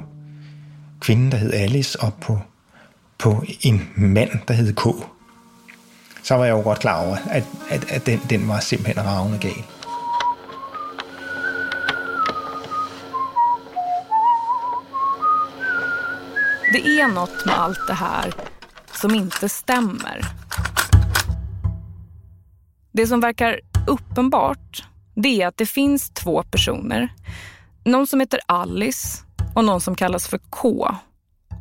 kvinden, 1.00 1.30
der 1.30 1.38
hed 1.38 1.54
Alice, 1.54 1.98
och 1.98 2.20
på, 2.20 2.40
på 3.18 3.44
en 3.60 3.80
man, 3.94 4.40
der 4.48 4.54
hed 4.54 4.74
K. 4.76 4.94
Så 6.22 6.36
var 6.36 6.44
jag 6.44 6.58
jo 6.58 6.62
godt 6.62 6.80
klar 6.80 7.06
over, 7.06 7.18
at, 7.30 7.44
at, 7.70 7.90
at 7.90 8.06
den, 8.06 8.20
den 8.30 8.48
var 8.48 8.60
simpelthen 8.60 9.04
ravende 9.04 9.38
gal. 9.38 9.64
Det 16.72 17.00
är 17.00 17.08
något 17.08 17.46
med 17.46 17.58
allt 17.58 17.86
det 17.86 17.94
här 17.94 18.32
som 19.00 19.14
inte 19.14 19.48
stämmer. 19.48 20.20
Det 22.92 23.06
som 23.06 23.20
verkar 23.20 23.60
uppenbart 23.86 24.84
det 25.16 25.42
är 25.42 25.46
att 25.46 25.56
det 25.56 25.66
finns 25.66 26.10
två 26.10 26.42
personer. 26.42 27.08
Någon 27.84 28.06
som 28.06 28.20
heter 28.20 28.40
Alice 28.46 29.24
och 29.54 29.64
någon 29.64 29.80
som 29.80 29.94
kallas 29.94 30.28
för 30.28 30.38
K. 30.50 30.94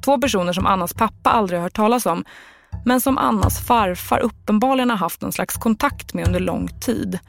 Två 0.05 0.17
personer 0.21 0.53
som 0.53 0.65
Annas 0.65 0.93
pappa 0.93 1.29
aldrig 1.29 1.59
har 1.59 1.63
hört 1.63 1.75
talas 1.75 2.05
om 2.05 2.25
men 2.85 3.01
som 3.01 3.17
Annas 3.17 3.67
farfar 3.67 4.19
uppenbarligen 4.19 4.89
har 4.89 4.97
haft 4.97 5.21
någon 5.21 5.31
slags 5.31 5.55
kontakt 5.55 6.13
med 6.13 6.27
under 6.27 6.39
lång 6.39 6.67
tid 6.67 7.19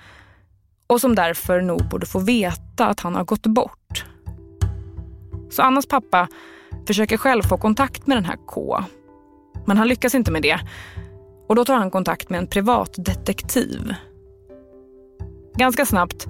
och 0.86 1.00
som 1.00 1.14
därför 1.14 1.60
nog 1.60 1.88
borde 1.88 2.06
få 2.06 2.18
veta 2.18 2.86
att 2.86 3.00
han 3.00 3.14
har 3.14 3.24
gått 3.24 3.46
bort. 3.46 4.04
Så 5.50 5.62
Annas 5.62 5.86
pappa 5.86 6.28
försöker 6.86 7.16
själv 7.16 7.42
få 7.42 7.56
kontakt 7.56 8.06
med 8.06 8.16
den 8.16 8.24
här 8.24 8.38
K. 8.46 8.84
Men 9.66 9.76
han 9.76 9.88
lyckas 9.88 10.14
inte 10.14 10.30
med 10.30 10.42
det. 10.42 10.60
Och 11.48 11.56
då 11.56 11.64
tar 11.64 11.76
han 11.76 11.90
kontakt 11.90 12.30
med 12.30 12.38
en 12.38 12.46
privatdetektiv. 12.46 13.94
Ganska 15.58 15.86
snabbt 15.86 16.26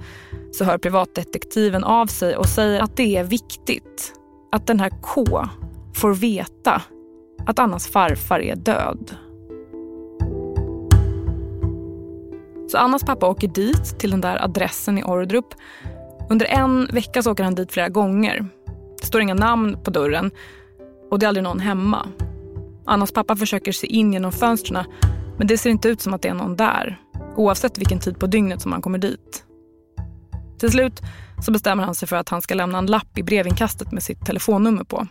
så 0.51 0.63
hör 0.63 0.77
privatdetektiven 0.77 1.83
av 1.83 2.05
sig 2.05 2.37
och 2.37 2.45
säger 2.45 2.81
att 2.81 2.97
det 2.97 3.17
är 3.17 3.23
viktigt 3.23 4.13
att 4.51 4.67
den 4.67 4.79
här 4.79 4.89
K 5.01 5.25
får 5.95 6.13
veta 6.13 6.81
att 7.45 7.59
Annas 7.59 7.87
farfar 7.87 8.39
är 8.39 8.55
död. 8.55 9.15
Så 12.67 12.77
Annas 12.77 13.03
pappa 13.03 13.27
åker 13.27 13.47
dit, 13.47 13.99
till 13.99 14.11
den 14.11 14.21
där 14.21 14.43
adressen 14.43 14.97
i 14.97 15.03
Ordrup. 15.03 15.45
Under 16.29 16.45
en 16.45 16.85
vecka 16.85 17.21
så 17.21 17.31
åker 17.31 17.43
han 17.43 17.55
dit 17.55 17.71
flera 17.71 17.89
gånger. 17.89 18.47
Det 19.01 19.05
står 19.07 19.21
inga 19.21 19.33
namn 19.33 19.77
på 19.83 19.91
dörren 19.91 20.31
och 21.11 21.19
det 21.19 21.25
är 21.25 21.27
aldrig 21.27 21.43
någon 21.43 21.59
hemma. 21.59 22.07
Annas 22.85 23.11
pappa 23.11 23.35
försöker 23.35 23.71
se 23.71 23.87
in 23.87 24.13
genom 24.13 24.31
fönstren 24.31 24.83
men 25.37 25.47
det 25.47 25.57
ser 25.57 25.69
inte 25.69 25.89
ut 25.89 26.01
som 26.01 26.13
att 26.13 26.21
det 26.21 26.29
är 26.29 26.33
någon 26.33 26.55
där. 26.55 26.99
Oavsett 27.37 27.77
vilken 27.77 27.99
tid 27.99 28.19
på 28.19 28.27
dygnet 28.27 28.61
som 28.61 28.71
han 28.71 28.81
kommer 28.81 28.97
dit. 28.97 29.43
Till 30.59 30.71
slut 30.71 31.01
så 31.45 31.51
bestämmer 31.51 31.83
han 31.83 31.95
sig 31.95 32.07
för 32.07 32.15
att 32.15 32.29
han 32.29 32.41
ska 32.41 32.55
lämna 32.55 32.77
en 32.77 32.85
lapp 32.85 33.17
i 33.17 33.23
brevinkastet 33.23 33.91
med 33.91 34.03
sitt 34.03 34.25
telefonnummer 34.25 34.83
på. 34.83 35.07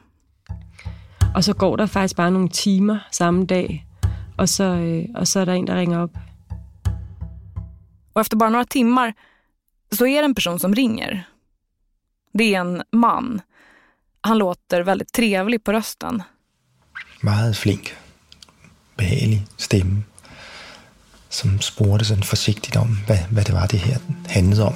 Och 1.36 1.44
så 1.44 1.52
går 1.52 1.76
det 1.76 1.88
faktiskt 1.88 2.16
bara 2.16 2.30
några 2.30 2.48
timmar 2.48 3.08
samma 3.10 3.44
dag 3.44 3.86
och 4.38 4.50
så, 4.50 4.64
øh, 4.64 5.20
och 5.20 5.28
så 5.28 5.40
är 5.40 5.46
det 5.46 5.52
en 5.52 5.66
som 5.66 5.76
ringer 5.76 6.02
upp. 6.02 6.18
Och 8.12 8.20
efter 8.20 8.36
bara 8.36 8.50
några 8.50 8.64
timmar 8.64 9.14
så 9.98 10.06
är 10.06 10.22
det 10.22 10.24
en 10.24 10.34
person 10.34 10.58
som 10.58 10.74
ringer. 10.74 11.28
Det 12.32 12.54
är 12.54 12.60
en 12.60 12.82
man. 12.92 13.40
Han 14.20 14.38
låter 14.38 14.82
väldigt 14.82 15.12
trevlig 15.12 15.64
på 15.64 15.72
rösten. 15.72 16.22
Meget 17.20 17.56
flink, 17.56 17.94
behaglig 18.96 19.42
stemme, 19.56 20.02
som 21.36 21.60
spurgte 21.60 22.04
sådan 22.04 22.22
försiktigt 22.22 22.76
om, 22.76 22.98
vad, 23.08 23.18
vad 23.30 23.46
det 23.46 23.52
var 23.52 23.68
det 23.70 23.76
här 23.76 23.98
handlade 24.34 24.70
om. 24.70 24.74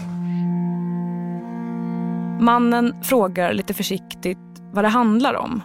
Mannen 2.44 2.94
frågar 3.02 3.52
lite 3.52 3.74
försiktigt 3.74 4.38
vad 4.72 4.84
det 4.84 4.88
handlar 4.88 5.34
om. 5.34 5.62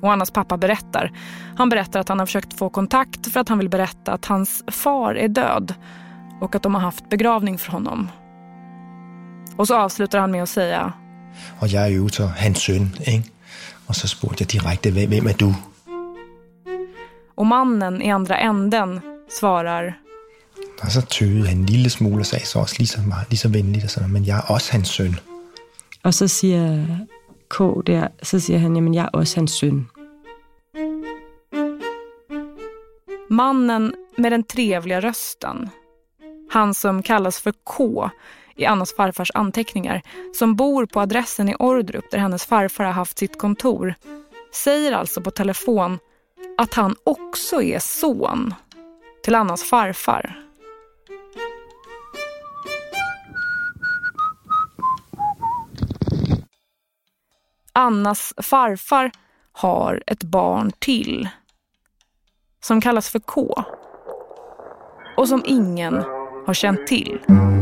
Och 0.00 0.12
Annas 0.12 0.30
pappa 0.30 0.56
berättar. 0.56 1.12
Han 1.56 1.68
berättar 1.68 2.00
att 2.00 2.08
han 2.08 2.18
har 2.18 2.26
försökt 2.26 2.58
få 2.58 2.70
kontakt 2.70 3.32
för 3.32 3.40
att 3.40 3.48
han 3.48 3.58
vill 3.58 3.68
berätta 3.68 4.12
att 4.12 4.24
hans 4.24 4.64
far 4.66 5.14
är 5.14 5.28
död 5.28 5.74
och 6.40 6.54
att 6.54 6.62
de 6.62 6.74
har 6.74 6.82
haft 6.82 7.10
begravning 7.10 7.58
för 7.58 7.72
honom. 7.72 8.08
Och 9.56 9.66
så 9.66 9.76
avslutar 9.76 10.18
han 10.18 10.30
med 10.30 10.42
att 10.42 10.48
säga 10.48 10.92
Och 11.58 11.68
jag 11.68 11.82
är 11.82 11.88
ju 11.88 12.08
så 12.08 12.22
hans 12.26 12.62
son, 12.62 12.90
inte? 13.06 13.28
Och 13.86 13.96
så 13.96 14.08
frågade 14.08 14.36
jag 14.40 14.48
direkt, 14.48 14.86
vem 14.86 15.26
är 15.26 15.34
du? 15.38 15.54
Och 17.34 17.46
mannen 17.46 18.02
i 18.02 18.10
andra 18.10 18.38
änden 18.38 19.00
svarar 19.40 19.98
Och 20.82 20.92
så 20.92 21.00
tøvede 21.00 21.48
han 21.48 21.58
en 21.58 21.66
lille 21.66 21.90
smule 21.90 22.20
och 22.20 22.26
sa 22.26 22.38
så 22.38 22.60
också 22.60 22.76
lige 22.78 22.88
så, 22.88 23.00
meget, 23.00 23.30
lige 23.30 23.38
så 23.38 23.48
venligt, 23.48 23.84
og 23.84 23.90
sådan, 23.90 24.12
men 24.12 24.24
jag 24.24 24.36
är 24.36 24.54
också 24.54 24.72
hans 24.72 24.88
son. 24.88 25.16
Och 26.04 26.14
så 26.14 26.28
säger 26.28 27.06
K 27.48 27.82
där, 27.82 28.08
så 28.22 28.40
säger 28.40 28.58
han, 28.58 28.76
jamen 28.76 28.94
jag 28.94 29.04
är 29.04 29.20
också 29.20 29.38
hans 29.40 29.58
son. 29.58 29.86
Mannen 33.28 33.94
med 34.16 34.32
den 34.32 34.42
trevliga 34.44 35.00
rösten. 35.00 35.70
Han 36.50 36.74
som 36.74 37.02
kallas 37.02 37.38
för 37.38 37.52
K 37.64 38.10
i 38.56 38.66
Annas 38.66 38.96
farfars 38.96 39.30
anteckningar, 39.34 40.02
som 40.34 40.56
bor 40.56 40.86
på 40.86 41.00
adressen 41.00 41.48
i 41.48 41.54
Ordrup 41.58 42.10
där 42.10 42.18
hennes 42.18 42.44
farfar 42.44 42.84
har 42.84 42.92
haft 42.92 43.18
sitt 43.18 43.38
kontor, 43.38 43.94
säger 44.54 44.92
alltså 44.92 45.20
på 45.20 45.30
telefon 45.30 45.98
att 46.58 46.74
han 46.74 46.96
också 47.04 47.62
är 47.62 47.78
son 47.78 48.54
till 49.24 49.34
Annas 49.34 49.62
farfar. 49.62 50.40
Annas 57.72 58.34
farfar 58.36 59.10
har 59.52 60.02
ett 60.06 60.22
barn 60.22 60.72
till 60.78 61.28
som 62.60 62.80
kallas 62.80 63.08
för 63.08 63.18
K 63.18 63.64
och 65.16 65.28
som 65.28 65.42
ingen 65.46 65.94
har 66.46 66.54
känt 66.54 66.86
till. 66.86 67.20
Mm. 67.28 67.54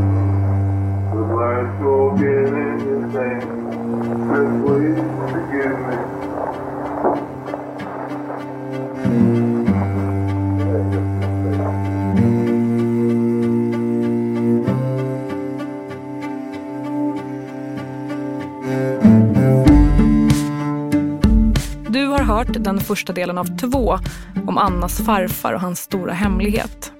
Hört 22.47 22.63
den 22.63 22.79
första 22.79 23.13
delen 23.13 23.37
av 23.37 23.57
två 23.57 23.99
om 24.47 24.57
Annas 24.57 25.05
farfar 25.05 25.53
och 25.53 25.61
hans 25.61 25.79
stora 25.79 26.13
hemlighet. 26.13 26.91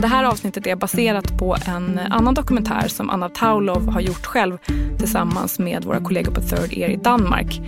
Det 0.00 0.06
här 0.06 0.24
avsnittet 0.24 0.66
är 0.66 0.76
baserat 0.76 1.38
på 1.38 1.56
en 1.66 1.98
annan 2.10 2.34
dokumentär 2.34 2.88
som 2.88 3.10
Anna 3.10 3.28
Taulov 3.28 3.88
har 3.88 4.00
gjort 4.00 4.26
själv 4.26 4.58
tillsammans 4.98 5.58
med 5.58 5.84
våra 5.84 6.00
kollegor 6.00 6.32
på 6.32 6.40
Third 6.40 6.78
Ear 6.78 6.88
i 6.88 6.96
Danmark. 6.96 7.60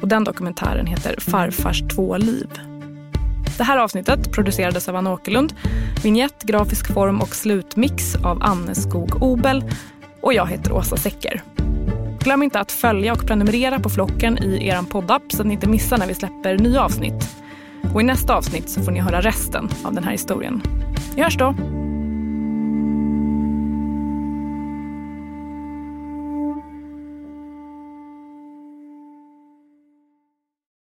Och 0.00 0.08
den 0.08 0.24
dokumentären 0.24 0.86
heter 0.86 1.20
Farfars 1.20 1.82
två 1.94 2.16
liv. 2.16 2.48
Det 3.58 3.64
här 3.64 3.78
avsnittet 3.78 4.32
producerades 4.32 4.88
av 4.88 4.96
Anna 4.96 5.12
Åkerlund. 5.12 5.54
Vignett, 6.02 6.42
grafisk 6.42 6.94
form 6.94 7.20
och 7.20 7.34
slutmix 7.34 8.16
av 8.16 8.42
Anne 8.42 8.74
Skog 8.74 9.22
Obel. 9.22 9.64
Och 10.20 10.34
jag 10.34 10.46
heter 10.46 10.72
Åsa 10.72 10.96
Secker. 10.96 11.53
Glöm 12.24 12.42
inte 12.42 12.60
att 12.60 12.72
följa 12.72 13.12
och 13.12 13.26
prenumerera 13.26 13.80
på 13.80 13.88
Flocken 13.88 14.38
i 14.38 14.66
er 14.68 14.82
poddapp 14.90 15.22
så 15.28 15.42
att 15.42 15.46
ni 15.46 15.54
inte 15.54 15.68
missar 15.68 15.98
när 15.98 16.06
vi 16.06 16.14
släpper 16.14 16.58
nya 16.58 16.82
avsnitt. 16.82 17.36
Och 17.94 18.00
i 18.00 18.04
nästa 18.04 18.36
avsnitt 18.36 18.68
så 18.68 18.82
får 18.82 18.92
ni 18.92 19.00
höra 19.00 19.20
resten 19.20 19.68
av 19.84 19.94
den 19.94 20.04
här 20.04 20.12
historien. 20.12 20.62
Vi 21.16 21.22
hörs 21.22 21.36
då! 21.36 21.54